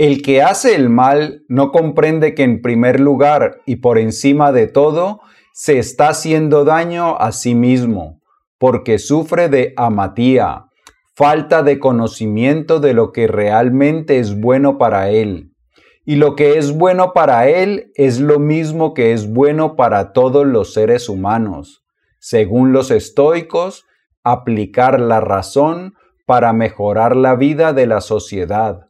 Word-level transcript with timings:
El 0.00 0.22
que 0.22 0.40
hace 0.40 0.74
el 0.76 0.88
mal 0.88 1.44
no 1.46 1.72
comprende 1.72 2.34
que 2.34 2.42
en 2.42 2.62
primer 2.62 3.00
lugar 3.00 3.60
y 3.66 3.76
por 3.76 3.98
encima 3.98 4.50
de 4.50 4.66
todo 4.66 5.20
se 5.52 5.78
está 5.78 6.08
haciendo 6.08 6.64
daño 6.64 7.18
a 7.18 7.32
sí 7.32 7.54
mismo, 7.54 8.18
porque 8.56 8.98
sufre 8.98 9.50
de 9.50 9.74
amatía, 9.76 10.68
falta 11.14 11.62
de 11.62 11.78
conocimiento 11.78 12.80
de 12.80 12.94
lo 12.94 13.12
que 13.12 13.26
realmente 13.26 14.18
es 14.18 14.40
bueno 14.40 14.78
para 14.78 15.10
él. 15.10 15.52
Y 16.06 16.16
lo 16.16 16.34
que 16.34 16.56
es 16.56 16.72
bueno 16.72 17.12
para 17.12 17.50
él 17.50 17.92
es 17.94 18.20
lo 18.20 18.38
mismo 18.38 18.94
que 18.94 19.12
es 19.12 19.30
bueno 19.30 19.76
para 19.76 20.14
todos 20.14 20.46
los 20.46 20.72
seres 20.72 21.10
humanos. 21.10 21.84
Según 22.18 22.72
los 22.72 22.90
estoicos, 22.90 23.84
aplicar 24.24 24.98
la 24.98 25.20
razón 25.20 25.92
para 26.24 26.54
mejorar 26.54 27.16
la 27.16 27.36
vida 27.36 27.74
de 27.74 27.86
la 27.86 28.00
sociedad 28.00 28.86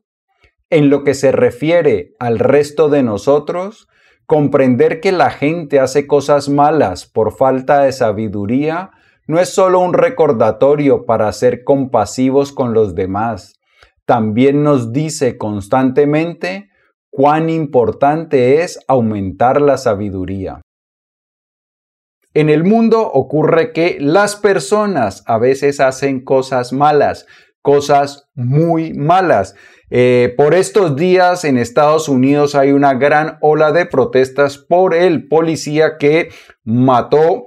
en 0.71 0.89
lo 0.89 1.05
que 1.05 1.15
se 1.15 1.33
refiere 1.33 2.15
al 2.19 2.39
resto 2.39 2.89
de 2.89 3.03
nosotros, 3.03 3.89
comprender 4.27 5.01
que 5.01 5.13
la 5.13 5.31
gente 5.31 5.81
hace 5.81 6.07
cosas 6.07 6.49
malas 6.49 7.07
por 7.07 7.37
falta 7.37 7.83
de 7.83 7.93
sabiduría 7.93 8.91
no 9.27 9.39
es 9.39 9.49
solo 9.51 9.81
un 9.81 9.93
recordatorio 9.93 11.05
para 11.05 11.31
ser 11.33 11.65
compasivos 11.65 12.53
con 12.53 12.73
los 12.73 12.95
demás, 12.95 13.61
también 14.11 14.65
nos 14.65 14.93
dice 14.93 15.39
constantemente 15.39 16.69
cuán 17.11 17.49
importante 17.49 18.63
es 18.63 18.81
aumentar 18.89 19.61
la 19.61 19.77
sabiduría. 19.77 20.61
En 22.35 22.49
el 22.49 22.65
mundo 22.65 23.09
ocurre 23.09 23.73
que 23.73 23.99
las 24.01 24.35
personas 24.35 25.23
a 25.27 25.39
veces 25.39 25.79
hacen 25.79 26.25
cosas 26.25 26.73
malas, 26.73 27.27
cosas 27.63 28.29
muy 28.35 28.95
malas. 28.95 29.55
Eh, 29.91 30.35
por 30.37 30.55
estos 30.55 30.95
días 30.95 31.45
en 31.45 31.59
Estados 31.59 32.09
Unidos 32.09 32.55
hay 32.55 32.71
una 32.71 32.95
gran 32.95 33.39
ola 33.41 33.73
de 33.73 33.87
protestas 33.87 34.57
por 34.57 34.95
el 34.95 35.27
policía 35.27 35.99
que 35.99 36.31
mató 36.63 37.47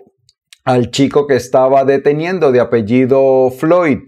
al 0.66 0.92
chico 0.92 1.26
que 1.26 1.36
estaba 1.36 1.86
deteniendo 1.86 2.52
de 2.52 2.60
apellido 2.60 3.50
Floyd. 3.50 4.00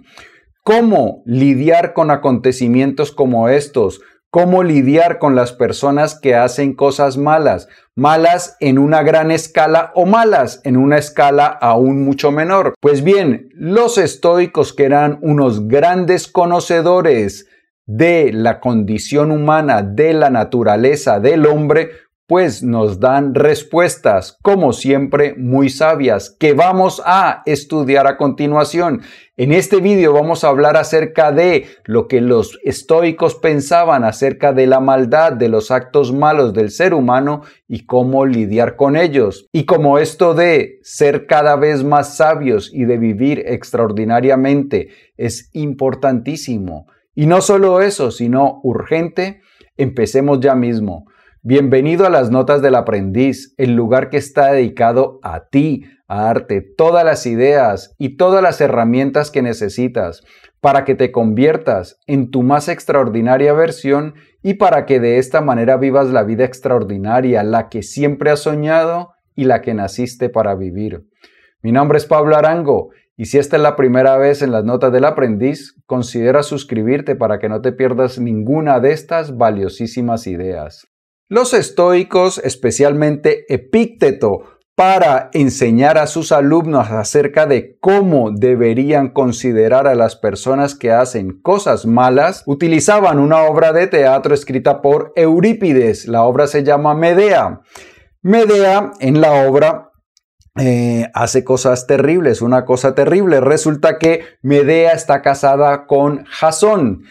¿Cómo 0.64 1.24
lidiar 1.26 1.94
con 1.94 2.12
acontecimientos 2.12 3.14
como 3.14 3.48
estos? 3.48 4.02
¿Cómo 4.32 4.64
lidiar 4.64 5.18
con 5.18 5.34
las 5.36 5.54
personas 5.54 6.20
que 6.20 6.36
hacen 6.36 6.74
cosas 6.74 7.16
malas? 7.16 7.70
Malas 7.96 8.58
en 8.60 8.80
una 8.80 9.02
gran 9.02 9.32
escala 9.32 9.94
o 9.96 10.06
malas 10.06 10.60
en 10.66 10.76
una 10.76 10.98
escala 10.98 11.46
aún 11.46 12.04
mucho 12.04 12.32
menor. 12.32 12.74
Pues 12.82 13.02
bien, 13.02 13.48
los 13.54 13.98
estoicos 13.98 14.74
que 14.74 14.84
eran 14.84 15.20
unos 15.22 15.70
grandes 15.70 16.28
conocedores 16.28 17.48
de 17.86 18.32
la 18.34 18.60
condición 18.60 19.32
humana, 19.32 19.82
de 19.82 20.14
la 20.14 20.30
naturaleza 20.30 21.20
del 21.20 21.46
hombre, 21.46 21.90
pues 22.28 22.64
nos 22.64 23.00
dan 23.00 23.36
respuestas, 23.36 24.40
como 24.42 24.74
siempre, 24.74 25.36
muy 25.38 25.70
sabias, 25.70 26.36
que 26.40 26.54
vamos 26.54 27.02
a 27.06 27.44
estudiar 27.46 28.08
a 28.08 28.18
continuación. 28.18 29.02
En 29.38 29.52
este 29.52 29.80
vídeo 29.80 30.12
vamos 30.14 30.44
a 30.44 30.48
hablar 30.48 30.76
acerca 30.76 31.32
de 31.32 31.68
lo 31.84 32.08
que 32.08 32.22
los 32.22 32.58
estoicos 32.64 33.36
pensaban 33.36 34.04
acerca 34.04 34.54
de 34.54 34.66
la 34.66 34.80
maldad, 34.80 35.34
de 35.34 35.50
los 35.50 35.70
actos 35.70 36.14
malos 36.14 36.54
del 36.54 36.72
ser 36.72 36.96
humano 36.96 37.42
y 37.68 37.86
cómo 37.86 38.26
lidiar 38.26 38.76
con 38.76 38.96
ellos. 38.96 39.48
Y 39.52 39.66
como 39.66 40.00
esto 40.00 40.34
de 40.34 40.80
ser 40.82 41.28
cada 41.28 41.56
vez 41.58 41.84
más 41.84 42.18
sabios 42.18 42.72
y 42.74 42.86
de 42.86 42.98
vivir 42.98 43.44
extraordinariamente 43.46 44.90
es 45.16 45.52
importantísimo 45.54 46.88
y 47.16 47.28
no 47.28 47.40
solo 47.40 47.82
eso, 47.82 48.12
sino 48.12 48.60
urgente, 48.64 49.42
empecemos 49.78 50.42
ya 50.42 50.54
mismo. 50.54 51.06
Bienvenido 51.42 52.06
a 52.06 52.10
las 52.10 52.30
Notas 52.30 52.62
del 52.62 52.76
Aprendiz, 52.76 53.54
el 53.58 53.74
lugar 53.74 54.10
que 54.10 54.18
está 54.18 54.52
dedicado 54.52 55.20
a 55.24 55.48
ti, 55.48 55.86
a 56.08 56.24
darte 56.24 56.62
todas 56.62 57.06
las 57.06 57.26
ideas 57.26 57.96
y 57.98 58.18
todas 58.18 58.44
las 58.44 58.60
herramientas 58.60 59.32
que 59.32 59.42
necesitas 59.42 60.24
para 60.60 60.84
que 60.84 60.96
te 60.96 61.12
conviertas 61.14 62.00
en 62.06 62.32
tu 62.32 62.44
más 62.44 62.68
extraordinaria 62.68 63.54
versión 63.54 64.16
y 64.44 64.56
para 64.56 64.86
que 64.86 65.00
de 65.00 65.18
esta 65.18 65.40
manera 65.40 65.78
vivas 65.78 66.08
la 66.10 66.24
vida 66.24 66.44
extraordinaria, 66.44 67.44
la 67.44 67.70
que 67.70 67.82
siempre 67.82 68.30
has 68.30 68.42
soñado 68.42 69.14
y 69.36 69.46
la 69.46 69.62
que 69.62 69.74
naciste 69.74 70.30
para 70.30 70.56
vivir. 70.56 71.06
Mi 71.62 71.72
nombre 71.72 71.98
es 71.98 72.06
Pablo 72.06 72.36
Arango 72.36 72.90
y 73.18 73.26
si 73.26 73.38
esta 73.38 73.56
es 73.56 73.62
la 73.62 73.76
primera 73.76 74.18
vez 74.18 74.42
en 74.42 74.52
las 74.52 74.66
notas 74.66 74.92
del 74.92 75.06
aprendiz, 75.06 75.76
considera 75.86 76.44
suscribirte 76.44 77.16
para 77.16 77.40
que 77.40 77.48
no 77.48 77.62
te 77.62 77.72
pierdas 77.72 78.20
ninguna 78.20 78.80
de 78.80 78.92
estas 78.92 79.38
valiosísimas 79.38 80.28
ideas. 80.28 80.88
Los 81.30 81.54
estoicos, 81.54 82.40
especialmente 82.44 83.46
Epícteto, 83.54 84.44
para 84.76 85.30
enseñar 85.32 85.98
a 85.98 86.06
sus 86.06 86.34
alumnos 86.34 86.92
acerca 86.92 87.46
de 87.46 87.78
cómo 87.80 88.32
deberían 88.32 89.10
considerar 89.10 89.88
a 89.88 89.96
las 89.96 90.18
personas 90.18 90.76
que 90.76 90.92
hacen 90.92 91.42
cosas 91.42 91.86
malas, 91.86 92.44
utilizaban 92.46 93.20
una 93.20 93.44
obra 93.44 93.72
de 93.72 93.88
teatro 93.88 94.36
escrita 94.36 94.82
por 94.82 95.14
Eurípides. 95.16 96.10
La 96.10 96.24
obra 96.24 96.48
se 96.48 96.64
llama 96.64 96.94
Medea. 96.94 97.62
Medea 98.22 98.92
en 99.00 99.22
la 99.22 99.48
obra 99.48 99.85
eh, 100.58 101.10
hace 101.14 101.44
cosas 101.44 101.86
terribles, 101.86 102.42
una 102.42 102.64
cosa 102.64 102.96
terrible. 102.96 103.42
Resulta 103.42 103.98
que 103.98 104.22
Medea 104.42 104.94
está 104.94 105.22
casada 105.22 105.86
con 105.86 106.24
Jasón. 106.26 107.04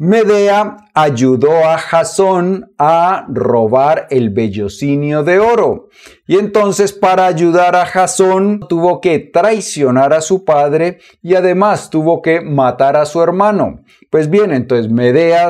Medea 0.00 0.76
ayudó 0.94 1.64
a 1.64 1.76
Jasón 1.76 2.72
a 2.78 3.26
robar 3.28 4.06
el 4.10 4.30
bellocinio 4.30 5.24
de 5.24 5.40
oro. 5.40 5.88
Y 6.26 6.38
entonces 6.38 6.92
para 6.92 7.26
ayudar 7.26 7.74
a 7.74 7.84
Jasón 7.84 8.60
tuvo 8.68 9.00
que 9.00 9.18
traicionar 9.18 10.12
a 10.12 10.20
su 10.20 10.44
padre 10.44 10.98
y 11.20 11.34
además 11.34 11.90
tuvo 11.90 12.22
que 12.22 12.40
matar 12.40 12.96
a 12.96 13.06
su 13.06 13.20
hermano. 13.20 13.80
Pues 14.08 14.30
bien, 14.30 14.52
entonces 14.52 14.90
Medea 14.90 15.48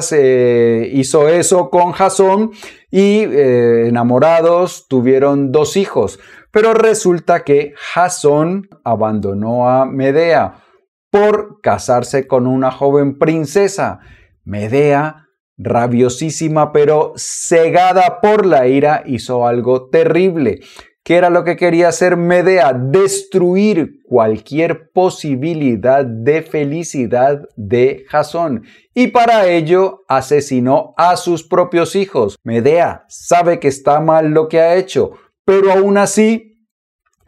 hizo 0.92 1.28
eso 1.28 1.68
con 1.68 1.92
Jasón 1.92 2.52
y 2.90 3.20
eh, 3.20 3.88
enamorados 3.88 4.86
tuvieron 4.88 5.52
dos 5.52 5.76
hijos. 5.76 6.18
Pero 6.50 6.72
resulta 6.74 7.44
que 7.44 7.74
Jasón 7.76 8.68
abandonó 8.84 9.68
a 9.68 9.84
Medea 9.84 10.64
por 11.10 11.60
casarse 11.60 12.26
con 12.26 12.46
una 12.46 12.70
joven 12.70 13.18
princesa. 13.18 14.00
Medea, 14.44 15.26
rabiosísima 15.56 16.72
pero 16.72 17.12
cegada 17.16 18.20
por 18.20 18.46
la 18.46 18.66
ira, 18.66 19.02
hizo 19.06 19.46
algo 19.46 19.88
terrible. 19.88 20.60
¿Qué 21.08 21.16
era 21.16 21.30
lo 21.30 21.42
que 21.42 21.56
quería 21.56 21.88
hacer 21.88 22.18
Medea? 22.18 22.74
Destruir 22.74 24.02
cualquier 24.04 24.90
posibilidad 24.90 26.04
de 26.04 26.42
felicidad 26.42 27.40
de 27.56 28.04
Jasón. 28.08 28.64
Y 28.92 29.06
para 29.06 29.46
ello 29.46 30.04
asesinó 30.06 30.92
a 30.98 31.16
sus 31.16 31.44
propios 31.44 31.96
hijos. 31.96 32.36
Medea 32.44 33.06
sabe 33.08 33.58
que 33.58 33.68
está 33.68 34.00
mal 34.00 34.32
lo 34.32 34.48
que 34.48 34.60
ha 34.60 34.76
hecho, 34.76 35.12
pero 35.48 35.72
aún 35.72 35.96
así 35.96 36.58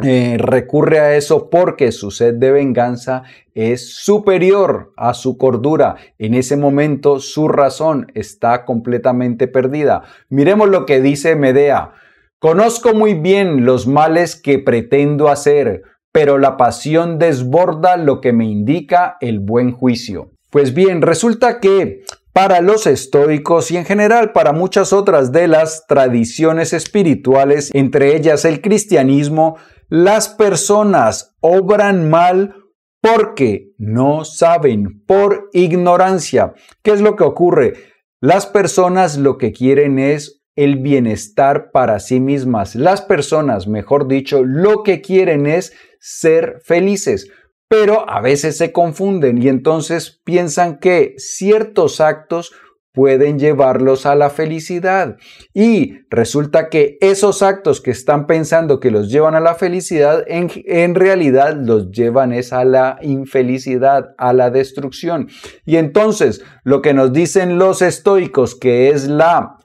eh, 0.02 0.36
recurre 0.38 1.00
a 1.00 1.16
eso 1.16 1.48
porque 1.48 1.90
su 1.90 2.10
sed 2.10 2.34
de 2.34 2.52
venganza 2.52 3.22
es 3.54 3.94
superior 3.94 4.92
a 4.98 5.14
su 5.14 5.38
cordura. 5.38 5.96
En 6.18 6.34
ese 6.34 6.58
momento 6.58 7.18
su 7.18 7.48
razón 7.48 8.12
está 8.14 8.66
completamente 8.66 9.48
perdida. 9.48 10.02
Miremos 10.28 10.68
lo 10.68 10.84
que 10.84 11.00
dice 11.00 11.34
Medea. 11.34 11.92
Conozco 12.38 12.92
muy 12.92 13.14
bien 13.14 13.64
los 13.64 13.86
males 13.86 14.36
que 14.36 14.58
pretendo 14.58 15.30
hacer, 15.30 15.84
pero 16.12 16.36
la 16.36 16.58
pasión 16.58 17.18
desborda 17.18 17.96
lo 17.96 18.20
que 18.20 18.34
me 18.34 18.44
indica 18.44 19.16
el 19.22 19.38
buen 19.38 19.72
juicio. 19.72 20.32
Pues 20.50 20.74
bien, 20.74 21.00
resulta 21.00 21.58
que 21.58 22.02
para 22.32 22.60
los 22.60 22.86
estoicos 22.86 23.70
y 23.70 23.76
en 23.76 23.84
general 23.84 24.32
para 24.32 24.52
muchas 24.52 24.92
otras 24.92 25.32
de 25.32 25.48
las 25.48 25.86
tradiciones 25.86 26.72
espirituales, 26.72 27.70
entre 27.74 28.16
ellas 28.16 28.44
el 28.44 28.60
cristianismo, 28.60 29.56
las 29.88 30.28
personas 30.28 31.36
obran 31.40 32.08
mal 32.08 32.54
porque 33.00 33.72
no 33.78 34.24
saben, 34.24 35.02
por 35.06 35.48
ignorancia. 35.52 36.52
¿Qué 36.82 36.92
es 36.92 37.00
lo 37.00 37.16
que 37.16 37.24
ocurre? 37.24 37.72
Las 38.20 38.46
personas 38.46 39.16
lo 39.16 39.38
que 39.38 39.52
quieren 39.52 39.98
es 39.98 40.42
el 40.54 40.76
bienestar 40.76 41.70
para 41.72 42.00
sí 42.00 42.20
mismas. 42.20 42.74
Las 42.74 43.00
personas, 43.00 43.66
mejor 43.66 44.06
dicho, 44.06 44.44
lo 44.44 44.82
que 44.82 45.00
quieren 45.00 45.46
es 45.46 45.72
ser 45.98 46.60
felices 46.62 47.30
pero 47.70 48.10
a 48.10 48.20
veces 48.20 48.56
se 48.56 48.72
confunden 48.72 49.40
y 49.40 49.46
entonces 49.46 50.20
piensan 50.24 50.80
que 50.80 51.14
ciertos 51.18 52.00
actos 52.00 52.52
pueden 52.92 53.38
llevarlos 53.38 54.06
a 54.06 54.16
la 54.16 54.28
felicidad. 54.28 55.18
Y 55.54 56.00
resulta 56.10 56.68
que 56.68 56.98
esos 57.00 57.42
actos 57.42 57.80
que 57.80 57.92
están 57.92 58.26
pensando 58.26 58.80
que 58.80 58.90
los 58.90 59.08
llevan 59.08 59.36
a 59.36 59.40
la 59.40 59.54
felicidad, 59.54 60.24
en, 60.26 60.94
realidad 60.96 61.54
los 61.54 61.92
llevan 61.92 62.32
es 62.32 62.52
a 62.52 62.64
la 62.64 62.98
infelicidad, 63.02 64.16
a 64.18 64.32
la 64.32 64.50
destrucción. 64.50 65.28
Y 65.64 65.76
entonces 65.76 66.42
lo 66.64 66.82
que 66.82 66.92
nos 66.92 67.12
dicen 67.12 67.56
los 67.56 67.82
estoicos, 67.82 68.56
que 68.56 68.88
es 68.88 69.06
la 69.06 69.58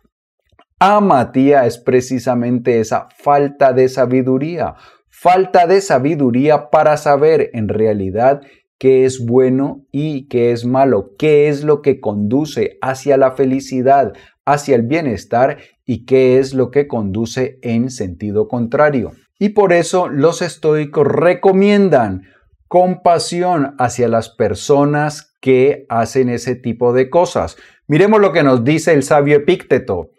amatía, 0.77 1.65
es 1.65 1.79
precisamente 1.79 2.79
esa 2.79 3.07
falta 3.17 3.73
de 3.73 3.89
sabiduría. 3.89 4.75
Falta 5.17 5.65
de 5.65 5.79
sabiduría 5.79 6.69
para 6.69 6.97
saber 6.97 7.49
en 7.53 7.69
realidad 7.69 8.41
qué 8.77 9.05
es 9.05 9.25
bueno 9.25 9.85
y 9.89 10.27
qué 10.27 10.51
es 10.51 10.65
malo, 10.65 11.13
qué 11.17 11.47
es 11.47 11.63
lo 11.63 11.81
que 11.81 12.01
conduce 12.01 12.77
hacia 12.81 13.15
la 13.15 13.31
felicidad, 13.31 14.11
hacia 14.45 14.75
el 14.75 14.81
bienestar 14.81 15.59
y 15.85 16.05
qué 16.05 16.37
es 16.37 16.53
lo 16.53 16.69
que 16.69 16.87
conduce 16.87 17.59
en 17.61 17.91
sentido 17.91 18.49
contrario. 18.49 19.13
Y 19.39 19.49
por 19.49 19.71
eso 19.71 20.09
los 20.09 20.41
estoicos 20.41 21.07
recomiendan 21.07 22.23
compasión 22.67 23.73
hacia 23.79 24.09
las 24.09 24.27
personas 24.27 25.37
que 25.39 25.85
hacen 25.87 26.27
ese 26.27 26.55
tipo 26.55 26.91
de 26.91 27.09
cosas. 27.09 27.55
Miremos 27.87 28.19
lo 28.19 28.33
que 28.33 28.43
nos 28.43 28.65
dice 28.65 28.91
el 28.91 29.01
sabio 29.01 29.37
Epícteto. 29.37 30.09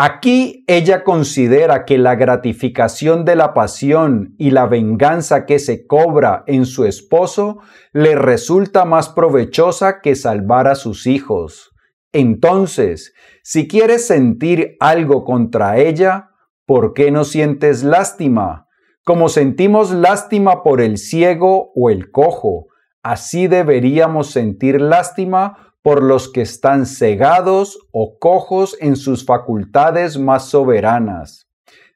Aquí 0.00 0.62
ella 0.68 1.02
considera 1.02 1.84
que 1.84 1.98
la 1.98 2.14
gratificación 2.14 3.24
de 3.24 3.34
la 3.34 3.52
pasión 3.52 4.36
y 4.38 4.52
la 4.52 4.66
venganza 4.66 5.44
que 5.44 5.58
se 5.58 5.88
cobra 5.88 6.44
en 6.46 6.66
su 6.66 6.84
esposo 6.84 7.58
le 7.92 8.14
resulta 8.14 8.84
más 8.84 9.08
provechosa 9.08 10.00
que 10.00 10.14
salvar 10.14 10.68
a 10.68 10.76
sus 10.76 11.08
hijos. 11.08 11.72
Entonces, 12.12 13.12
si 13.42 13.66
quieres 13.66 14.06
sentir 14.06 14.76
algo 14.78 15.24
contra 15.24 15.78
ella, 15.78 16.28
¿por 16.64 16.94
qué 16.94 17.10
no 17.10 17.24
sientes 17.24 17.82
lástima? 17.82 18.68
Como 19.02 19.28
sentimos 19.28 19.90
lástima 19.90 20.62
por 20.62 20.80
el 20.80 20.98
ciego 20.98 21.72
o 21.74 21.90
el 21.90 22.12
cojo, 22.12 22.68
así 23.02 23.48
deberíamos 23.48 24.30
sentir 24.30 24.80
lástima 24.80 25.67
por 25.82 26.02
los 26.02 26.30
que 26.30 26.42
están 26.42 26.86
cegados 26.86 27.78
o 27.92 28.18
cojos 28.18 28.76
en 28.80 28.96
sus 28.96 29.24
facultades 29.24 30.18
más 30.18 30.46
soberanas. 30.46 31.48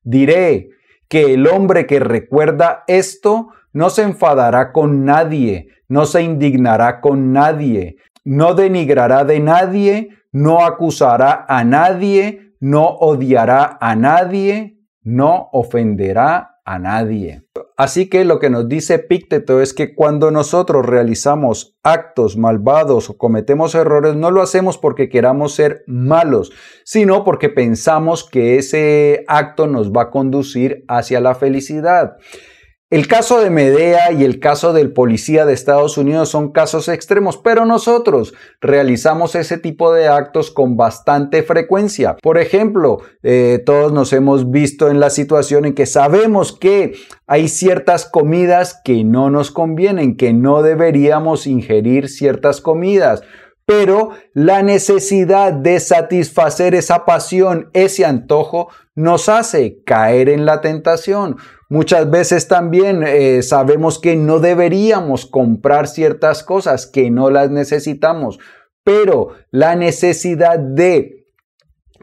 Diré 0.03 0.69
que 1.09 1.35
el 1.35 1.47
hombre 1.47 1.87
que 1.87 2.01
recuerda 2.01 2.85
esto 2.87 3.49
no 3.73 3.91
se 3.91 4.03
enfadará 4.03 4.73
con 4.73 5.05
nadie, 5.05 5.69
no 5.89 6.07
se 6.07 6.23
indignará 6.23 7.01
con 7.01 7.33
nadie, 7.33 7.97
no 8.25 8.55
denigrará 8.55 9.25
de 9.25 9.41
nadie, 9.41 10.11
no 10.31 10.65
acusará 10.65 11.45
a 11.49 11.65
nadie, 11.65 12.55
no 12.61 12.87
odiará 12.87 13.79
a 13.81 13.97
nadie, 13.97 14.79
no 15.03 15.49
ofenderá 15.53 16.52
a 16.65 16.79
nadie. 16.79 17.43
Así 17.77 18.09
que 18.09 18.25
lo 18.25 18.39
que 18.39 18.51
nos 18.51 18.69
dice 18.69 18.99
Pícteto 18.99 19.61
es 19.61 19.75
que 19.75 19.95
cuando 19.95 20.31
nosotros 20.31 20.87
realizamos 20.87 21.77
actos 21.83 22.37
malvados 22.37 23.11
o 23.11 23.17
cometemos 23.17 23.75
errores, 23.75 24.15
no 24.15 24.31
lo 24.31 24.43
hacemos 24.43 24.79
porque 24.79 25.09
queramos 25.09 25.55
ser 25.55 25.83
malos, 25.87 26.53
sino 26.85 27.25
porque 27.25 27.49
pensamos 27.49 28.29
que 28.29 28.59
ese 28.59 29.25
acto 29.27 29.67
nos 29.67 29.93
va 29.93 30.03
a 30.03 30.11
conducir 30.11 30.85
hacia 30.89 31.21
la 31.21 31.35
felicidad. 31.35 32.17
El 32.93 33.09
caso 33.09 33.41
de 33.41 33.49
Medea 33.49 34.13
y 34.13 34.23
el 34.23 34.39
caso 34.39 34.75
del 34.75 34.93
policía 34.93 35.47
de 35.47 35.55
Estados 35.55 35.97
Unidos 35.97 36.29
son 36.29 36.53
casos 36.53 36.89
extremos, 36.89 37.39
pero 37.39 37.65
nosotros 37.65 38.35
realizamos 38.61 39.35
ese 39.35 39.57
tipo 39.57 39.95
de 39.95 40.09
actos 40.09 40.51
con 40.51 40.77
bastante 40.77 41.43
frecuencia. 41.43 42.19
Por 42.23 42.37
ejemplo, 42.37 42.99
eh, 43.23 43.63
todos 43.65 43.95
nos 43.95 44.13
hemos 44.13 44.51
visto 44.51 44.91
en 44.91 45.01
la 45.01 45.09
situación 45.09 45.65
en 45.65 45.75
que 45.75 45.87
sabemos 45.87 46.53
que 46.53 46.93
hay 47.27 47.49
ciertas 47.49 48.05
comidas 48.05 48.79
que 48.85 49.05
no 49.05 49.31
nos 49.31 49.51
convienen, 49.51 50.19
que 50.19 50.35
no 50.35 50.63
deberíamos 50.63 51.47
ingerir 51.47 52.11
ciertas 52.11 52.61
comidas 52.61 53.23
pero 53.65 54.11
la 54.35 54.63
necesidad 54.63 55.53
de 55.53 55.79
satisfacer 55.79 56.75
esa 56.75 57.05
pasión, 57.05 57.71
ese 57.73 58.05
antojo, 58.05 58.69
nos 58.95 59.29
hace 59.29 59.83
caer 59.85 60.29
en 60.29 60.45
la 60.45 60.61
tentación. 60.61 61.37
Muchas 61.73 62.11
veces 62.11 62.49
también 62.49 63.03
eh, 63.03 63.43
sabemos 63.43 63.99
que 63.99 64.15
no 64.15 64.41
deberíamos 64.41 65.25
comprar 65.25 65.89
ciertas 65.89 66.43
cosas, 66.43 66.87
que 66.87 67.11
no 67.11 67.31
las 67.31 67.51
necesitamos, 67.51 68.39
pero 68.85 69.31
la 69.51 69.75
necesidad 69.75 70.59
de 70.59 71.25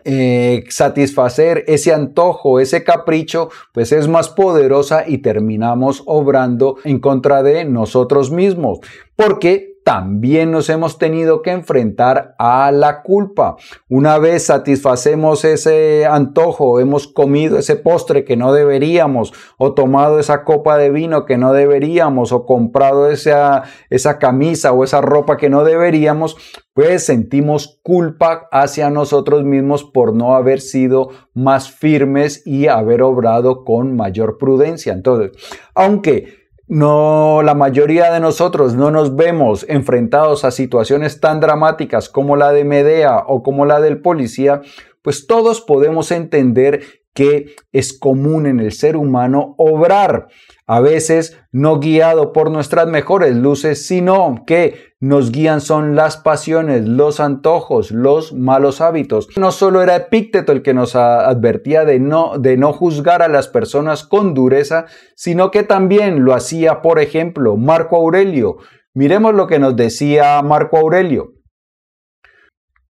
eh, 0.05 0.63
satisfacer 0.69 1.65
ese 1.67 1.93
antojo, 1.93 2.59
ese 2.59 2.83
capricho, 2.83 3.51
pues 3.71 3.91
es 3.91 4.07
más 4.07 4.29
poderosa 4.29 5.03
y 5.07 5.19
terminamos 5.19 6.01
obrando 6.07 6.77
en 6.83 6.97
contra 6.97 7.43
de 7.43 7.63
nosotros 7.63 8.31
mismos, 8.31 8.79
porque 9.15 9.68
también 9.83 10.51
nos 10.51 10.69
hemos 10.69 10.97
tenido 10.97 11.41
que 11.41 11.51
enfrentar 11.51 12.35
a 12.37 12.71
la 12.71 13.01
culpa. 13.01 13.57
Una 13.87 14.19
vez 14.19 14.45
satisfacemos 14.45 15.45
ese 15.45 16.05
antojo, 16.05 16.79
hemos 16.79 17.07
comido 17.07 17.57
ese 17.57 17.75
postre 17.75 18.23
que 18.23 18.37
no 18.37 18.53
deberíamos, 18.53 19.33
o 19.57 19.73
tomado 19.73 20.19
esa 20.19 20.43
copa 20.43 20.77
de 20.77 20.91
vino 20.91 21.25
que 21.25 21.37
no 21.37 21.53
deberíamos, 21.53 22.31
o 22.31 22.45
comprado 22.45 23.09
esa, 23.09 23.63
esa 23.89 24.19
camisa 24.19 24.73
o 24.73 24.83
esa 24.83 25.01
ropa 25.01 25.37
que 25.37 25.49
no 25.49 25.63
deberíamos, 25.63 26.37
pues 26.73 27.05
sentimos 27.05 27.79
culpa 27.83 28.47
hacia 28.51 28.89
nosotros 28.89 29.43
mismos 29.43 29.83
por 29.83 30.15
no 30.15 30.35
haber 30.35 30.61
sido 30.61 31.09
más 31.33 31.71
firmes 31.71 32.45
y 32.45 32.67
haber 32.67 33.01
obrado 33.01 33.65
con 33.65 33.95
mayor 33.95 34.37
prudencia. 34.37 34.93
Entonces, 34.93 35.31
aunque 35.75 36.38
no, 36.69 37.41
la 37.41 37.55
mayoría 37.55 38.11
de 38.11 38.19
nosotros 38.19 38.75
no 38.75 38.91
nos 38.91 39.15
vemos 39.15 39.65
enfrentados 39.67 40.45
a 40.45 40.51
situaciones 40.51 41.19
tan 41.19 41.39
dramáticas 41.39 42.09
como 42.09 42.35
la 42.35 42.51
de 42.51 42.63
Medea 42.63 43.23
o 43.25 43.41
como 43.41 43.65
la 43.65 43.81
del 43.81 44.01
policía, 44.01 44.61
pues 45.01 45.25
todos 45.25 45.61
podemos 45.61 46.11
entender 46.11 46.98
que 47.19 47.53
es 47.73 47.91
común 47.91 48.45
en 48.45 48.61
el 48.61 48.71
ser 48.71 48.95
humano 48.95 49.53
obrar, 49.57 50.29
a 50.65 50.79
veces 50.79 51.37
no 51.51 51.81
guiado 51.81 52.31
por 52.31 52.49
nuestras 52.49 52.87
mejores 52.87 53.35
luces, 53.35 53.85
sino 53.85 54.45
que 54.47 54.93
nos 55.01 55.33
guían 55.33 55.59
son 55.59 55.97
las 55.97 56.15
pasiones, 56.15 56.87
los 56.87 57.19
antojos, 57.19 57.91
los 57.91 58.31
malos 58.31 58.79
hábitos. 58.79 59.27
No 59.37 59.51
solo 59.51 59.81
era 59.81 59.97
Epícteto 59.97 60.53
el 60.53 60.61
que 60.61 60.73
nos 60.73 60.95
advertía 60.95 61.83
de 61.83 61.99
no, 61.99 62.37
de 62.37 62.55
no 62.55 62.71
juzgar 62.71 63.21
a 63.21 63.27
las 63.27 63.49
personas 63.49 64.05
con 64.05 64.33
dureza, 64.33 64.85
sino 65.13 65.51
que 65.51 65.63
también 65.63 66.23
lo 66.23 66.33
hacía, 66.33 66.81
por 66.81 67.01
ejemplo, 67.01 67.57
Marco 67.57 67.97
Aurelio. 67.97 68.59
Miremos 68.93 69.33
lo 69.33 69.45
que 69.45 69.59
nos 69.59 69.75
decía 69.75 70.41
Marco 70.41 70.77
Aurelio. 70.77 71.33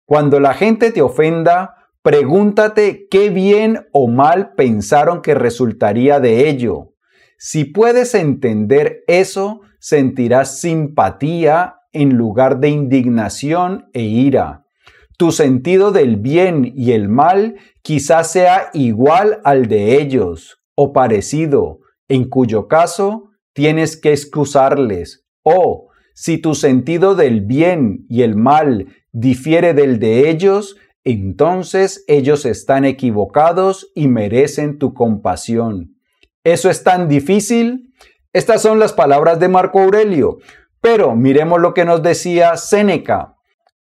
Cuando 0.04 0.38
la 0.38 0.52
gente 0.52 0.92
te 0.92 1.00
ofenda, 1.00 1.77
Pregúntate 2.08 3.06
qué 3.10 3.28
bien 3.28 3.86
o 3.92 4.08
mal 4.08 4.54
pensaron 4.54 5.20
que 5.20 5.34
resultaría 5.34 6.20
de 6.20 6.48
ello. 6.48 6.94
Si 7.36 7.66
puedes 7.66 8.14
entender 8.14 9.04
eso, 9.08 9.60
sentirás 9.78 10.58
simpatía 10.58 11.80
en 11.92 12.16
lugar 12.16 12.60
de 12.60 12.70
indignación 12.70 13.90
e 13.92 14.04
ira. 14.04 14.64
Tu 15.18 15.32
sentido 15.32 15.92
del 15.92 16.16
bien 16.16 16.72
y 16.74 16.92
el 16.92 17.10
mal 17.10 17.56
quizás 17.82 18.32
sea 18.32 18.70
igual 18.72 19.42
al 19.44 19.68
de 19.68 20.00
ellos 20.00 20.62
o 20.74 20.94
parecido, 20.94 21.80
en 22.08 22.30
cuyo 22.30 22.68
caso 22.68 23.32
tienes 23.52 24.00
que 24.00 24.12
excusarles. 24.12 25.26
O 25.42 25.90
si 26.14 26.38
tu 26.38 26.54
sentido 26.54 27.14
del 27.14 27.42
bien 27.42 28.06
y 28.08 28.22
el 28.22 28.34
mal 28.34 28.86
difiere 29.12 29.74
del 29.74 29.98
de 29.98 30.30
ellos, 30.30 30.74
entonces 31.12 32.04
ellos 32.06 32.44
están 32.44 32.84
equivocados 32.84 33.90
y 33.94 34.08
merecen 34.08 34.78
tu 34.78 34.94
compasión. 34.94 35.96
¿Eso 36.44 36.70
es 36.70 36.82
tan 36.82 37.08
difícil? 37.08 37.94
Estas 38.32 38.62
son 38.62 38.78
las 38.78 38.92
palabras 38.92 39.40
de 39.40 39.48
Marco 39.48 39.80
Aurelio, 39.80 40.38
pero 40.80 41.14
miremos 41.14 41.60
lo 41.60 41.74
que 41.74 41.84
nos 41.84 42.02
decía 42.02 42.56
Séneca. 42.56 43.36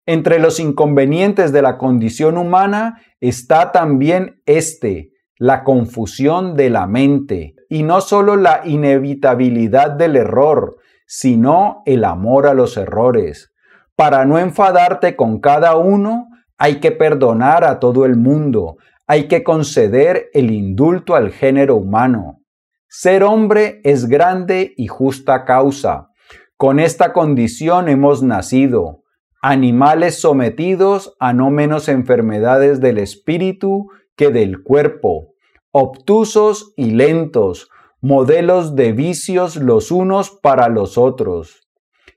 Entre 0.06 0.38
los 0.38 0.60
inconvenientes 0.60 1.52
de 1.52 1.62
la 1.62 1.78
condición 1.78 2.36
humana 2.36 3.00
está 3.20 3.72
también 3.72 4.42
este, 4.44 5.12
la 5.38 5.64
confusión 5.64 6.56
de 6.56 6.70
la 6.70 6.86
mente, 6.86 7.54
y 7.68 7.82
no 7.82 8.00
solo 8.00 8.36
la 8.36 8.60
inevitabilidad 8.64 9.92
del 9.92 10.16
error, 10.16 10.76
sino 11.06 11.82
el 11.86 12.04
amor 12.04 12.46
a 12.46 12.54
los 12.54 12.76
errores. 12.76 13.52
Para 13.96 14.24
no 14.24 14.38
enfadarte 14.38 15.16
con 15.16 15.40
cada 15.40 15.76
uno, 15.76 16.28
hay 16.58 16.80
que 16.80 16.92
perdonar 16.92 17.64
a 17.64 17.78
todo 17.80 18.04
el 18.04 18.16
mundo, 18.16 18.76
hay 19.06 19.28
que 19.28 19.42
conceder 19.42 20.30
el 20.32 20.50
indulto 20.50 21.14
al 21.14 21.30
género 21.30 21.76
humano. 21.76 22.40
Ser 22.88 23.24
hombre 23.24 23.80
es 23.84 24.06
grande 24.06 24.72
y 24.76 24.86
justa 24.86 25.44
causa. 25.44 26.10
Con 26.56 26.78
esta 26.78 27.12
condición 27.12 27.88
hemos 27.88 28.22
nacido. 28.22 29.02
animales 29.42 30.18
sometidos 30.18 31.14
a 31.20 31.34
no 31.34 31.50
menos 31.50 31.90
enfermedades 31.90 32.80
del 32.80 32.96
espíritu 32.96 33.88
que 34.16 34.30
del 34.30 34.62
cuerpo, 34.62 35.34
obtusos 35.70 36.72
y 36.78 36.92
lentos, 36.92 37.68
modelos 38.00 38.74
de 38.74 38.92
vicios 38.92 39.56
los 39.56 39.90
unos 39.90 40.30
para 40.30 40.68
los 40.68 40.96
otros. 40.96 41.68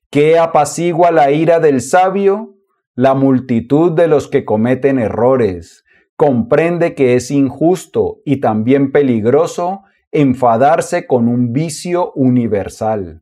¿Qué 0.09 0.39
apacigua 0.39 1.11
la 1.11 1.31
ira 1.31 1.59
del 1.59 1.81
sabio? 1.81 2.56
La 2.97 3.13
multitud 3.13 3.91
de 3.91 4.07
los 4.07 4.27
que 4.27 4.43
cometen 4.43 4.97
errores. 4.97 5.85
Comprende 6.15 6.95
que 6.95 7.13
es 7.13 7.29
injusto 7.29 8.21
y 8.25 8.37
también 8.37 8.91
peligroso 8.91 9.83
enfadarse 10.11 11.05
con 11.05 11.27
un 11.27 11.53
vicio 11.53 12.11
universal. 12.15 13.21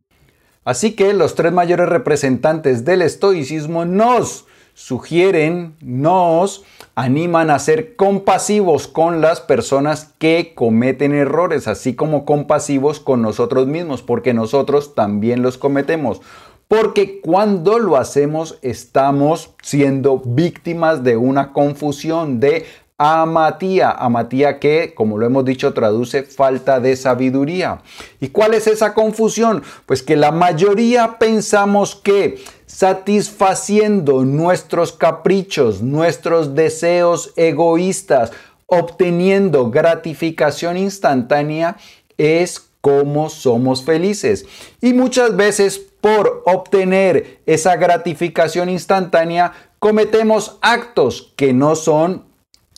Así 0.64 0.96
que 0.96 1.14
los 1.14 1.36
tres 1.36 1.52
mayores 1.52 1.90
representantes 1.90 2.86
del 2.86 3.02
estoicismo 3.02 3.84
nos 3.84 4.46
sugieren, 4.76 5.76
nos 5.82 6.64
animan 6.96 7.50
a 7.50 7.60
ser 7.60 7.98
compasivos 7.98 8.88
con 8.88 9.20
las 9.20 9.42
personas 9.42 10.14
que 10.20 10.54
cometen 10.56 11.14
errores, 11.14 11.68
así 11.68 11.96
como 11.96 12.24
compasivos 12.24 13.02
con 13.02 13.22
nosotros 13.22 13.68
mismos, 13.68 14.02
porque 14.02 14.34
nosotros 14.34 14.96
también 14.96 15.42
los 15.42 15.58
cometemos. 15.58 16.22
Porque 16.68 17.22
cuando 17.22 17.78
lo 17.78 17.96
hacemos 17.98 18.58
estamos 18.62 19.52
siendo 19.62 20.22
víctimas 20.26 21.04
de 21.04 21.16
una 21.16 21.54
confusión, 21.54 22.40
de 22.40 22.66
amatía, 22.98 23.92
amatía 23.92 24.60
que, 24.60 24.94
como 24.96 25.18
lo 25.18 25.26
hemos 25.26 25.46
dicho, 25.46 25.74
traduce 25.74 26.24
falta 26.24 26.80
de 26.80 26.96
sabiduría. 26.96 27.82
¿Y 28.20 28.30
cuál 28.30 28.54
es 28.54 28.68
esa 28.68 28.94
confusión? 28.94 29.64
Pues 29.86 30.02
que 30.02 30.16
la 30.16 30.32
mayoría 30.32 31.20
pensamos 31.20 31.96
que 31.96 32.42
satisfaciendo 32.66 34.24
nuestros 34.24 34.92
caprichos, 34.92 35.82
nuestros 35.82 36.56
deseos 36.56 37.34
egoístas, 37.36 38.32
obteniendo 38.66 39.70
gratificación 39.70 40.78
instantánea, 40.78 41.78
es 42.18 42.72
como 42.86 43.32
somos 43.32 43.84
felices. 43.84 44.46
Y 44.80 44.94
muchas 44.94 45.36
veces 45.36 45.80
por 46.02 46.44
obtener 46.46 47.40
esa 47.48 47.78
gratificación 47.78 48.70
instantánea, 48.70 49.54
cometemos 49.80 50.60
actos 50.62 51.34
que 51.36 51.52
no 51.52 51.76
son 51.76 52.26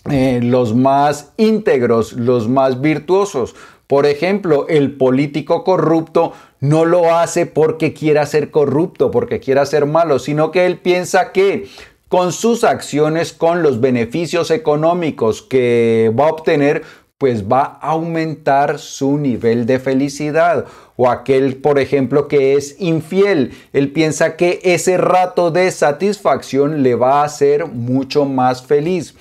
eh, 0.10 0.40
los 0.42 0.74
más 0.74 1.34
íntegros, 1.36 2.14
los 2.14 2.48
más 2.48 2.80
virtuosos. 2.80 3.54
Por 3.86 4.06
ejemplo, 4.06 4.66
el 4.70 4.96
político 4.96 5.66
corrupto 5.66 6.32
no 6.62 6.86
lo 6.86 7.14
hace 7.14 7.46
porque 7.46 7.92
quiera 7.94 8.26
ser 8.26 8.50
corrupto, 8.50 9.12
porque 9.12 9.42
quiera 9.42 9.66
ser 9.66 9.88
malo, 9.88 10.20
sino 10.20 10.52
que 10.52 10.66
él 10.66 10.78
piensa 10.80 11.34
que 11.34 11.68
con 12.08 12.32
sus 12.32 12.64
acciones, 12.64 13.34
con 13.34 13.62
los 13.62 13.82
beneficios 13.82 14.52
económicos 14.52 15.42
que 15.42 16.14
va 16.18 16.28
a 16.28 16.32
obtener, 16.32 16.84
pues 17.18 17.52
va 17.52 17.80
a 17.82 17.92
aumentar 17.92 18.78
su 18.78 19.18
nivel 19.18 19.66
de 19.66 19.80
felicidad. 19.80 20.66
O 20.96 21.10
aquel, 21.10 21.58
por 21.58 21.80
ejemplo, 21.80 22.28
que 22.28 22.56
es 22.56 22.76
infiel, 22.80 23.54
él 23.74 23.92
piensa 23.92 24.36
que 24.36 24.60
ese 24.64 24.98
rato 24.98 25.50
de 25.50 25.72
satisfacción 25.72 26.84
le 26.84 26.96
va 26.96 27.22
a 27.22 27.26
hacer 27.26 27.66
mucho 27.66 28.26
más 28.26 28.64
feliz. 28.64 29.16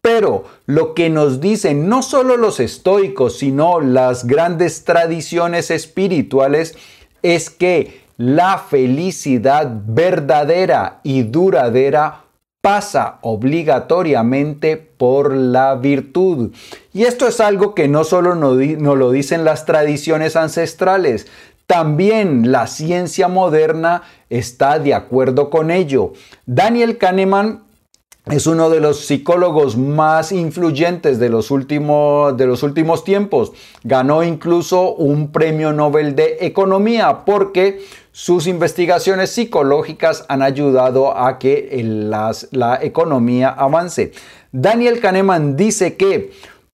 Pero 0.00 0.44
lo 0.66 0.94
que 0.94 1.10
nos 1.10 1.40
dicen 1.40 1.88
no 1.88 2.02
solo 2.02 2.36
los 2.36 2.60
estoicos, 2.60 3.38
sino 3.38 3.80
las 3.80 4.26
grandes 4.26 4.84
tradiciones 4.84 5.70
espirituales 5.70 6.76
es 7.22 7.50
que 7.50 8.02
la 8.16 8.58
felicidad 8.58 9.68
verdadera 9.86 11.00
y 11.02 11.22
duradera 11.22 12.22
pasa 12.62 13.18
obligatoriamente 13.20 14.76
por 14.76 15.34
la 15.34 15.74
virtud. 15.74 16.52
Y 16.94 17.02
esto 17.02 17.26
es 17.26 17.40
algo 17.40 17.74
que 17.74 17.88
no 17.88 18.04
solo 18.04 18.34
nos, 18.34 18.56
lo 18.56 19.10
dicen 19.10 19.44
las 19.44 19.66
tradiciones 19.66 20.36
ancestrales, 20.36 21.26
también 21.66 22.52
la 22.52 22.66
ciencia 22.68 23.28
moderna 23.28 24.02
está 24.30 24.78
de 24.78 24.94
acuerdo 24.94 25.50
con 25.50 25.70
ello. 25.70 26.12
Daniel 26.46 26.98
Kahneman 26.98 27.64
es 28.26 28.46
uno 28.46 28.70
de 28.70 28.78
los 28.78 29.00
psicólogos 29.00 29.76
más 29.76 30.30
influyentes 30.30 31.18
de 31.18 31.28
los, 31.28 31.50
últimos, 31.50 32.36
de 32.36 32.46
los 32.46 32.62
últimos 32.62 33.02
tiempos. 33.02 33.52
Ganó 33.82 34.22
incluso 34.22 34.94
un 34.94 35.32
premio 35.32 35.72
Nobel 35.72 36.14
de 36.14 36.38
Economía 36.40 37.24
porque 37.24 37.84
sus 38.12 38.46
investigaciones 38.46 39.30
psicológicas 39.30 40.24
han 40.28 40.42
ayudado 40.42 41.16
a 41.18 41.38
que 41.40 41.82
la 42.52 42.78
economía 42.80 43.48
avance. 43.48 44.12
Daniel 44.52 45.00
Kahneman 45.00 45.56
dice 45.56 45.96
que 45.96 46.30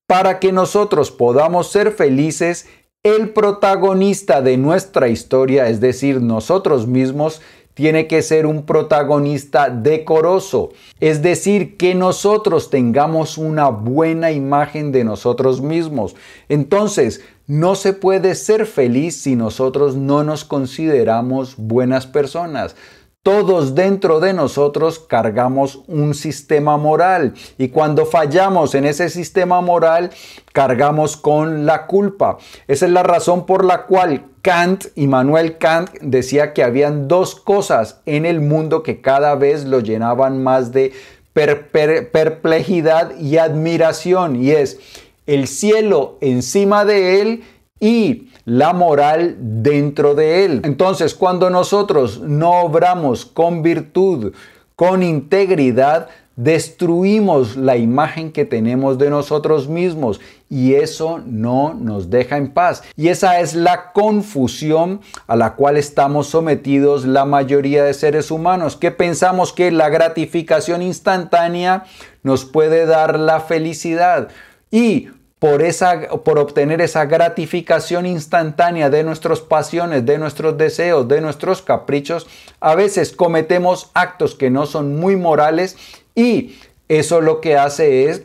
para 0.06 0.40
que 0.40 0.52
nosotros 0.52 1.10
podamos 1.10 1.70
ser 1.70 1.92
felices, 1.92 2.66
el 3.02 3.30
protagonista 3.30 4.42
de 4.42 4.56
nuestra 4.56 5.08
historia, 5.08 5.68
es 5.68 5.80
decir, 5.80 6.20
nosotros 6.20 6.86
mismos, 6.86 7.40
tiene 7.78 8.08
que 8.08 8.23
ser 8.23 8.44
un 8.44 8.64
protagonista 8.64 9.70
decoroso, 9.70 10.70
es 10.99 11.23
decir, 11.23 11.76
que 11.76 11.94
nosotros 11.94 12.70
tengamos 12.70 13.38
una 13.38 13.68
buena 13.68 14.32
imagen 14.32 14.90
de 14.90 15.04
nosotros 15.04 15.61
mismos. 15.61 16.16
Entonces, 16.49 17.20
no 17.47 17.76
se 17.76 17.92
puede 17.92 18.35
ser 18.35 18.66
feliz 18.66 19.23
si 19.23 19.37
nosotros 19.37 19.94
no 19.94 20.25
nos 20.25 20.44
consideramos 20.44 21.54
buenas 21.56 22.08
personas. 22.08 22.75
Todos 23.23 23.76
dentro 23.76 24.18
de 24.18 24.32
nosotros 24.32 24.99
cargamos 24.99 25.85
un 25.87 26.14
sistema 26.14 26.78
moral 26.78 27.35
y 27.58 27.68
cuando 27.68 28.06
fallamos 28.06 28.75
en 28.75 28.87
ese 28.87 29.08
sistema 29.08 29.61
moral 29.61 30.11
cargamos 30.52 31.16
con 31.16 31.64
la 31.64 31.87
culpa. 31.87 32.38
Esa 32.66 32.87
es 32.87 32.92
la 32.92 33.04
razón 33.04 33.47
por 33.47 33.64
la 33.64 33.87
cual 33.87 34.25
Kant, 34.48 34.86
Immanuel 34.94 35.58
Kant, 35.58 35.90
decía 36.00 36.54
que 36.54 36.62
habían 36.62 37.06
dos 37.06 37.34
cosas 37.34 38.00
en 38.06 38.24
el 38.24 38.40
mundo 38.40 38.82
que 38.82 39.02
cada 39.02 39.34
vez 39.34 39.66
lo 39.66 39.80
llenaban 39.80 40.42
más 40.42 40.72
de 40.72 40.94
perplejidad 41.34 43.14
y 43.18 43.36
admiración 43.36 44.42
y 44.42 44.52
es 44.52 44.80
el 45.26 45.48
cielo 45.48 46.16
encima 46.22 46.86
de 46.86 47.20
él 47.20 47.44
y 47.78 48.30
la 48.46 48.72
moral 48.72 49.36
dentro 49.38 50.14
de 50.14 50.46
él. 50.46 50.62
Entonces, 50.64 51.12
cuando 51.12 51.50
nosotros 51.50 52.22
no 52.22 52.62
obramos 52.62 53.26
con 53.26 53.62
virtud, 53.62 54.32
con 54.76 55.02
integridad, 55.02 56.08
destruimos 56.38 57.57
la 57.57 57.76
imagen 57.76 58.30
que 58.30 58.45
tenemos 58.45 58.97
de 58.97 59.11
nosotros 59.11 59.68
mismos 59.68 60.21
y 60.49 60.75
eso 60.75 61.21
no 61.26 61.75
nos 61.75 62.11
deja 62.11 62.37
en 62.37 62.52
paz. 62.52 62.85
Y 62.95 63.09
esa 63.09 63.40
es 63.40 63.57
la 63.57 63.90
confusión 63.92 65.00
a 65.26 65.35
la 65.35 65.57
cual 65.57 65.76
estamos 65.76 66.28
sometidos 66.28 67.04
la 67.04 67.25
mayoría 67.25 67.83
de 67.83 67.92
seres 67.92 68.30
humanos, 68.30 68.76
que 68.76 68.92
pensamos 68.92 69.52
que 69.52 69.73
la 69.73 69.88
gratificación 69.88 70.80
instantánea 70.80 71.87
nos 72.23 72.45
puede 72.45 72.87
dar 72.87 73.18
la 73.18 73.40
felicidad. 73.40 74.28
Y 74.71 75.09
por, 75.40 75.62
esa, 75.62 76.09
por 76.25 76.38
obtener 76.38 76.80
esa 76.80 77.04
gratificación 77.07 78.07
instantánea 78.07 78.90
de 78.90 79.02
nuestras 79.02 79.40
pasiones, 79.40 80.07
de 80.07 80.18
nuestros 80.18 80.57
deseos, 80.57 81.09
de 81.09 81.21
nuestros 81.21 81.62
caprichos, 81.62 82.28
a 82.61 82.76
veces 82.76 83.11
cometemos 83.11 83.90
actos 83.95 84.37
que 84.37 84.50
no 84.50 84.66
son 84.66 84.99
muy 85.00 85.16
morales 85.16 85.76
y 86.18 86.56
eso 86.88 87.20
lo 87.20 87.40
que 87.40 87.56
hace 87.56 88.10
es 88.10 88.25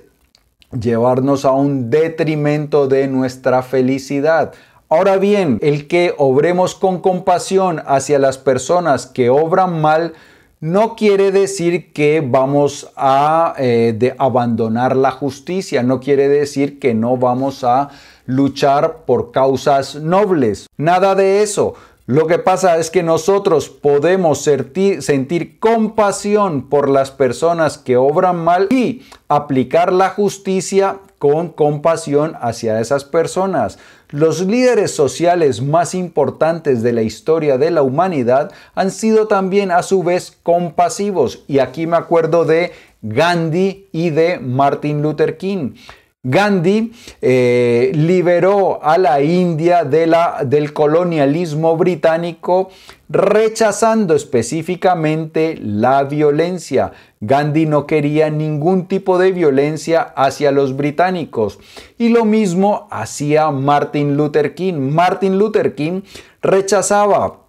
llevarnos 0.71 1.45
a 1.45 1.51
un 1.51 1.91
detrimento 1.91 2.87
de 2.87 3.07
nuestra 3.07 3.61
felicidad. 3.61 4.53
Ahora 4.89 5.17
bien, 5.17 5.59
el 5.61 5.87
que 5.87 6.15
obremos 6.17 6.73
con 6.73 7.01
compasión 7.01 7.83
hacia 7.85 8.17
las 8.17 8.39
personas 8.39 9.05
que 9.05 9.29
obran 9.29 9.79
mal, 9.79 10.13
no 10.59 10.95
quiere 10.95 11.31
decir 11.31 11.93
que 11.93 12.25
vamos 12.25 12.89
a 12.95 13.53
eh, 13.59 14.15
abandonar 14.17 14.95
la 14.95 15.11
justicia, 15.11 15.83
no 15.83 15.99
quiere 15.99 16.27
decir 16.29 16.79
que 16.79 16.95
no 16.95 17.17
vamos 17.17 17.63
a 17.63 17.89
luchar 18.25 19.03
por 19.05 19.31
causas 19.31 19.95
nobles, 19.95 20.67
nada 20.77 21.13
de 21.13 21.43
eso. 21.43 21.75
Lo 22.05 22.27
que 22.27 22.37
pasa 22.37 22.77
es 22.79 22.91
que 22.91 23.01
nosotros 23.01 23.69
podemos 23.69 24.41
sentir, 24.41 25.57
compasión 25.59 26.67
por 26.67 26.89
las 26.89 27.11
personas 27.11 27.77
que 27.77 27.95
obran 27.95 28.43
mal 28.43 28.67
y 28.71 29.03
aplicar 29.29 29.93
la 29.93 30.09
justicia 30.09 30.97
con 31.17 31.47
compasión 31.47 32.33
hacia 32.41 32.81
esas 32.81 33.05
personas. 33.05 33.79
Los 34.09 34.41
líderes 34.41 34.93
sociales 34.93 35.61
más 35.61 35.95
importantes 35.95 36.83
de 36.83 36.91
la 36.91 37.03
historia 37.03 37.57
de 37.57 37.71
la 37.71 37.83
humanidad 37.83 38.51
han 38.75 38.91
sido 38.91 39.27
también 39.27 39.71
a 39.71 39.81
su 39.81 40.03
vez 40.03 40.37
compasivos 40.43 41.45
y 41.47 41.59
aquí 41.59 41.87
me 41.87 41.95
acuerdo 41.95 42.43
de 42.43 42.73
Gandhi 43.01 43.87
y 43.93 44.09
de 44.09 44.39
Martin 44.39 45.01
Luther 45.01 45.37
King. 45.37 45.75
Gandhi 46.25 46.93
eh, 47.21 47.91
liberó 47.93 48.81
a 48.81 48.97
la 48.97 49.21
India 49.21 49.83
del 49.83 50.71
colonialismo 50.71 51.75
británico 51.75 52.69
rechazando 53.09 54.15
específicamente 54.15 55.59
la 55.61 56.05
violencia. 56.05 56.93
Gandhi 57.19 57.65
no 57.65 57.85
quería 57.85 58.29
ningún 58.29 58.87
tipo 58.87 59.17
de 59.17 59.33
violencia 59.33 60.01
hacia 60.01 60.53
los 60.53 60.77
británicos. 60.77 61.59
Y 61.97 62.07
lo 62.07 62.23
mismo 62.23 62.87
hacía 62.89 63.51
Martin 63.51 64.15
Luther 64.15 64.55
King. 64.55 64.93
Martin 64.93 65.37
Luther 65.37 65.75
King 65.75 66.03
rechazaba 66.41 67.42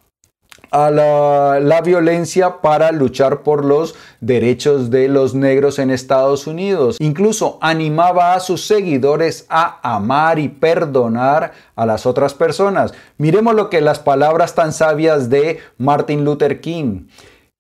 a 0.75 0.91
la, 0.91 1.81
violencia 1.83 2.61
para 2.61 2.91
luchar 2.91 3.43
por 3.45 3.65
los 3.65 3.95
derechos 4.21 4.91
de 4.91 5.07
los 5.07 5.33
negros 5.33 5.79
en 5.79 5.91
Estados 5.91 6.49
Unidos. 6.49 6.97
Incluso 6.99 7.59
animaba 7.61 8.35
a 8.35 8.41
sus 8.41 8.67
seguidores 8.67 9.47
a 9.49 9.79
amar 9.83 10.41
y 10.41 10.49
perdonar 10.49 11.53
a 11.77 11.87
las 11.87 12.07
otras 12.07 12.35
personas. 12.35 12.93
Miremos 13.19 13.55
lo 13.55 13.71
que 13.71 13.81
las 13.81 14.01
palabras 14.01 14.57
tan 14.57 14.73
sabias 14.73 15.31
de 15.31 15.61
Martin 15.79 16.25
Luther 16.25 16.61
King. 16.61 17.07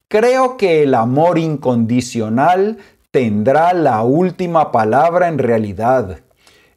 Creo 0.09 0.57
que 0.57 0.83
el 0.83 0.95
amor 0.95 1.39
incondicional 1.39 2.79
tendrá 3.13 3.75
la 3.75 4.03
última 4.03 4.73
palabra 4.73 5.29
en 5.29 5.39
realidad. 5.39 6.19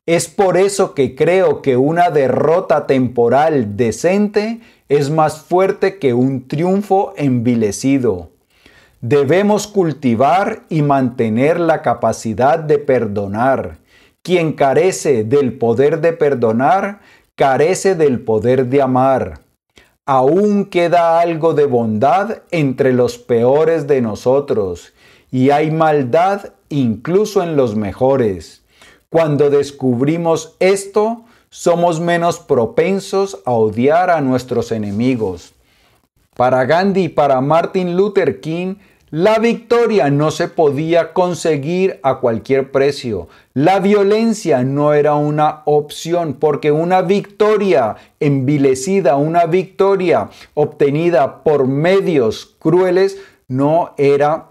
Es 0.06 0.27
por 0.27 0.56
eso 0.56 0.94
que 0.94 1.15
creo 1.15 1.63
que 1.63 1.77
una 1.77 2.12
derrota 2.12 2.86
temporal 2.86 3.75
decente 3.75 4.62
es 4.89 5.10
más 5.10 5.41
fuerte 5.41 6.00
que 6.00 6.13
un 6.13 6.48
triunfo 6.48 7.13
envilecido. 7.17 8.29
Debemos 9.01 9.67
cultivar 9.67 10.63
y 10.70 10.82
mantener 10.82 11.60
la 11.60 11.82
capacidad 11.82 12.60
de 12.60 12.79
perdonar. 12.79 13.77
Quien 14.24 14.53
carece 14.53 15.24
del 15.24 15.53
poder 15.58 16.01
de 16.01 16.13
perdonar, 16.13 17.00
carece 17.36 17.96
del 17.96 18.22
poder 18.22 18.67
de 18.67 18.82
amar. 18.82 19.41
Aún 20.06 20.65
queda 20.65 21.20
algo 21.20 21.53
de 21.53 21.65
bondad 21.65 22.39
entre 22.51 22.94
los 22.94 23.17
peores 23.17 23.88
de 23.88 24.01
nosotros, 24.01 24.94
y 25.32 25.50
hay 25.50 25.70
maldad 25.70 26.53
incluso 26.70 27.44
en 27.44 27.56
los 27.56 27.75
mejores. 27.75 28.63
Cuando 29.10 29.50
descubrimos 29.50 30.56
esto, 30.60 31.25
somos 31.50 32.00
menos 32.00 32.39
propensos 32.39 33.39
a 33.46 33.51
odiar 33.51 34.10
a 34.10 34.22
nuestros 34.22 34.72
enemigos. 34.72 35.54
Para 36.36 36.66
Gandhi 36.66 37.06
y 37.06 37.10
para 37.10 37.42
Martin 37.42 37.96
Luther 37.98 38.39
King, 38.42 38.75
la 39.10 39.39
victoria 39.39 40.10
no 40.10 40.32
se 40.32 40.50
podía 40.50 41.13
conseguir 41.13 41.98
a 42.04 42.20
cualquier 42.20 42.72
precio. 42.72 43.30
La 43.54 43.80
violencia 43.80 44.63
no 44.63 44.94
era 44.94 45.16
una 45.16 45.62
opción 45.63 46.34
porque 46.34 46.74
una 46.74 47.01
victoria 47.01 47.96
envilecida, 48.20 49.16
una 49.16 49.46
victoria 49.46 50.30
obtenida 50.56 51.44
por 51.44 51.68
medios 51.68 52.56
crueles 52.60 53.18
no 53.48 53.94
era 53.98 54.50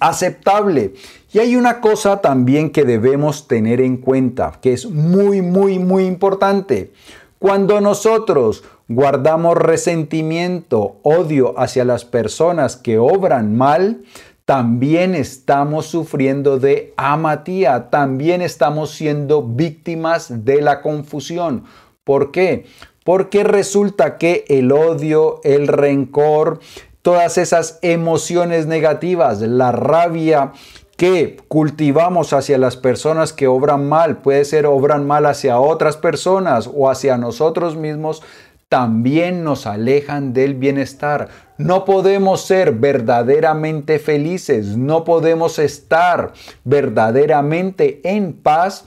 aceptable. 0.00 0.94
Y 1.32 1.38
hay 1.38 1.56
una 1.56 1.80
cosa 1.80 2.20
también 2.20 2.70
que 2.70 2.84
debemos 2.84 3.48
tener 3.48 3.80
en 3.80 3.96
cuenta, 3.96 4.58
que 4.60 4.72
es 4.72 4.86
muy, 4.86 5.42
muy, 5.42 5.78
muy 5.78 6.04
importante. 6.04 6.92
Cuando 7.38 7.80
nosotros 7.80 8.64
guardamos 8.88 9.56
resentimiento, 9.56 10.96
odio 11.02 11.58
hacia 11.58 11.84
las 11.84 12.04
personas 12.04 12.76
que 12.76 12.98
obran 12.98 13.56
mal, 13.56 14.02
también 14.44 15.14
estamos 15.14 15.86
sufriendo 15.86 16.58
de 16.58 16.92
amatía, 16.96 17.90
también 17.90 18.42
estamos 18.42 18.90
siendo 18.90 19.42
víctimas 19.42 20.44
de 20.44 20.60
la 20.60 20.82
confusión. 20.82 21.64
¿Por 22.04 22.32
qué? 22.32 22.66
Porque 23.04 23.44
resulta 23.44 24.18
que 24.18 24.44
el 24.48 24.70
odio, 24.72 25.40
el 25.44 25.68
rencor, 25.68 26.60
todas 27.02 27.36
esas 27.36 27.78
emociones 27.82 28.66
negativas, 28.66 29.40
la 29.40 29.72
rabia 29.72 30.52
que 30.96 31.36
cultivamos 31.48 32.32
hacia 32.32 32.58
las 32.58 32.76
personas 32.76 33.32
que 33.32 33.48
obran 33.48 33.88
mal, 33.88 34.18
puede 34.18 34.44
ser 34.44 34.66
obran 34.66 35.06
mal 35.06 35.26
hacia 35.26 35.58
otras 35.58 35.96
personas 35.96 36.70
o 36.72 36.88
hacia 36.88 37.18
nosotros 37.18 37.76
mismos, 37.76 38.22
también 38.68 39.44
nos 39.44 39.66
alejan 39.66 40.32
del 40.32 40.54
bienestar. 40.54 41.28
No 41.58 41.84
podemos 41.84 42.46
ser 42.46 42.72
verdaderamente 42.72 43.98
felices, 43.98 44.76
no 44.76 45.04
podemos 45.04 45.58
estar 45.58 46.32
verdaderamente 46.64 48.00
en 48.04 48.32
paz 48.32 48.84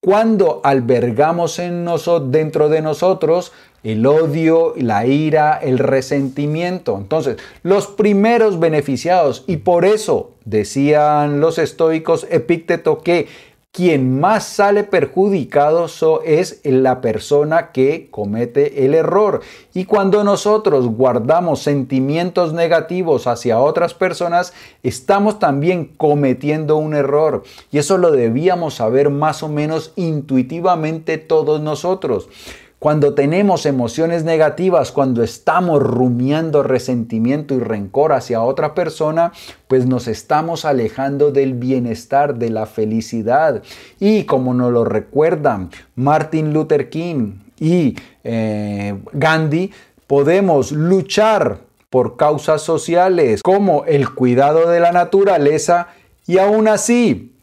cuando 0.00 0.60
albergamos 0.62 1.58
en 1.58 1.84
nosotros, 1.84 2.30
dentro 2.30 2.68
de 2.68 2.80
nosotros 2.80 3.52
el 3.86 4.04
odio, 4.04 4.74
la 4.76 5.06
ira, 5.06 5.56
el 5.62 5.78
resentimiento. 5.78 6.98
Entonces, 6.98 7.36
los 7.62 7.86
primeros 7.86 8.58
beneficiados, 8.58 9.44
y 9.46 9.58
por 9.58 9.84
eso 9.84 10.32
decían 10.44 11.38
los 11.38 11.58
estoicos 11.58 12.26
Epícteto 12.28 12.98
que 12.98 13.28
quien 13.70 14.18
más 14.18 14.44
sale 14.44 14.84
perjudicado 14.84 15.86
es 16.24 16.60
la 16.64 17.00
persona 17.00 17.70
que 17.72 18.08
comete 18.10 18.86
el 18.86 18.94
error. 18.94 19.42
Y 19.74 19.84
cuando 19.84 20.24
nosotros 20.24 20.86
guardamos 20.88 21.60
sentimientos 21.60 22.54
negativos 22.54 23.26
hacia 23.26 23.60
otras 23.60 23.92
personas, 23.92 24.54
estamos 24.82 25.38
también 25.38 25.92
cometiendo 25.96 26.78
un 26.78 26.94
error. 26.94 27.44
Y 27.70 27.76
eso 27.76 27.98
lo 27.98 28.10
debíamos 28.10 28.74
saber 28.74 29.10
más 29.10 29.42
o 29.42 29.48
menos 29.48 29.92
intuitivamente 29.94 31.18
todos 31.18 31.60
nosotros. 31.60 32.30
Cuando 32.78 33.14
tenemos 33.14 33.64
emociones 33.64 34.24
negativas, 34.24 34.92
cuando 34.92 35.22
estamos 35.22 35.82
rumiando 35.82 36.62
resentimiento 36.62 37.54
y 37.54 37.60
rencor 37.60 38.12
hacia 38.12 38.42
otra 38.42 38.74
persona, 38.74 39.32
pues 39.66 39.86
nos 39.86 40.08
estamos 40.08 40.66
alejando 40.66 41.32
del 41.32 41.54
bienestar, 41.54 42.34
de 42.34 42.50
la 42.50 42.66
felicidad. 42.66 43.62
Y 43.98 44.24
como 44.24 44.52
nos 44.52 44.72
lo 44.72 44.84
recuerdan 44.84 45.70
Martin 45.94 46.52
Luther 46.52 46.90
King 46.90 47.38
y 47.58 47.96
eh, 48.24 48.94
Gandhi, 49.12 49.72
podemos 50.06 50.70
luchar 50.70 51.60
por 51.88 52.16
causas 52.16 52.60
sociales 52.60 53.42
como 53.42 53.84
el 53.86 54.12
cuidado 54.12 54.68
de 54.68 54.80
la 54.80 54.92
naturaleza 54.92 55.88
y 56.26 56.36
aún 56.36 56.68
así 56.68 57.35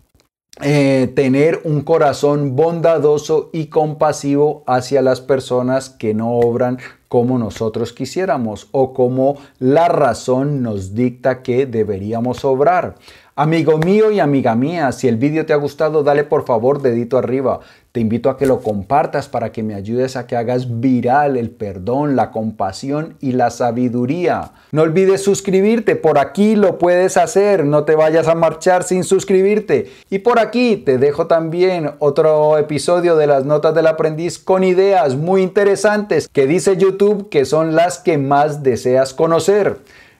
eh, 0.61 1.11
tener 1.15 1.61
un 1.63 1.81
corazón 1.81 2.55
bondadoso 2.55 3.49
y 3.53 3.67
compasivo 3.67 4.63
hacia 4.67 5.01
las 5.01 5.19
personas 5.19 5.89
que 5.89 6.13
no 6.13 6.33
obran 6.33 6.77
como 7.07 7.39
nosotros 7.39 7.91
quisiéramos 7.91 8.67
o 8.71 8.93
como 8.93 9.37
la 9.57 9.87
razón 9.87 10.61
nos 10.61 10.93
dicta 10.93 11.41
que 11.41 11.65
deberíamos 11.65 12.45
obrar. 12.45 12.95
Amigo 13.35 13.79
mío 13.79 14.11
y 14.11 14.19
amiga 14.19 14.53
mía, 14.53 14.91
si 14.91 15.07
el 15.07 15.17
vídeo 15.17 15.47
te 15.47 15.53
ha 15.53 15.55
gustado, 15.55 16.03
dale 16.03 16.23
por 16.23 16.45
favor 16.45 16.83
dedito 16.83 17.17
arriba. 17.17 17.61
Te 17.91 17.99
invito 17.99 18.29
a 18.29 18.37
que 18.37 18.45
lo 18.45 18.61
compartas 18.61 19.27
para 19.27 19.51
que 19.51 19.63
me 19.63 19.73
ayudes 19.73 20.15
a 20.15 20.27
que 20.27 20.35
hagas 20.35 20.79
viral 20.79 21.35
el 21.35 21.49
perdón, 21.49 22.15
la 22.15 22.29
compasión 22.29 23.17
y 23.21 23.31
la 23.31 23.49
sabiduría. 23.49 24.51
No 24.71 24.83
olvides 24.83 25.23
suscribirte, 25.23 25.95
por 25.95 26.19
aquí 26.19 26.55
lo 26.55 26.77
puedes 26.77 27.17
hacer, 27.17 27.65
no 27.65 27.85
te 27.85 27.95
vayas 27.95 28.27
a 28.27 28.35
marchar 28.35 28.83
sin 28.83 29.03
suscribirte. 29.03 29.91
Y 30.11 30.19
por 30.19 30.37
aquí 30.37 30.77
te 30.77 30.99
dejo 30.99 31.25
también 31.25 31.89
otro 31.97 32.59
episodio 32.59 33.15
de 33.15 33.25
las 33.25 33.45
notas 33.45 33.73
del 33.73 33.87
aprendiz 33.87 34.37
con 34.37 34.63
ideas 34.63 35.15
muy 35.15 35.41
interesantes 35.41 36.27
que 36.27 36.45
dice 36.45 36.77
YouTube 36.77 37.29
que 37.29 37.45
son 37.45 37.75
las 37.75 37.97
que 37.97 38.19
más 38.19 38.61
deseas 38.61 39.11
conocer. 39.15 39.79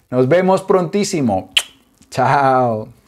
Nos 0.10 0.28
vemos 0.28 0.64
prontísimo. 0.64 1.52
Chao. 2.10 3.03